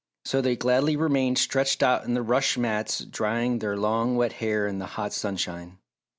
So 0.25 0.41
they 0.41 0.55
gladly 0.55 0.95
remained 0.95 1.37
stretched 1.37 1.83
out 1.83 2.05
on 2.05 2.15
the 2.15 2.23
rush 2.23 2.57
mats 2.57 3.01
drying 3.05 3.59
their 3.59 3.77
long 3.77 4.15
wet 4.15 4.33
hair 4.41 4.65
in 4.65 4.79
the 4.79 4.87
hot 4.97 5.13
sunshine. 5.13 5.77